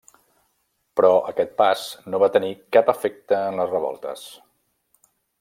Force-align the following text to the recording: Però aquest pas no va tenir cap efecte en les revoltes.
Però 0.99 1.11
aquest 1.31 1.53
pas 1.59 1.83
no 2.13 2.21
va 2.23 2.31
tenir 2.37 2.49
cap 2.79 2.91
efecte 2.95 3.39
en 3.51 3.61
les 3.61 3.71
revoltes. 3.75 4.27